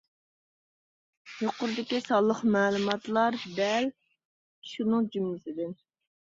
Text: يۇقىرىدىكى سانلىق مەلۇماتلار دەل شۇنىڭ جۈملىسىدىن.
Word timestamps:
يۇقىرىدىكى 1.41 1.99
سانلىق 2.05 2.41
مەلۇماتلار 2.55 3.37
دەل 3.61 3.91
شۇنىڭ 4.71 5.07
جۈملىسىدىن. 5.17 5.79